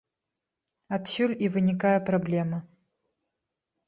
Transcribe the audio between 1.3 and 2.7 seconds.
і вынікае праблема.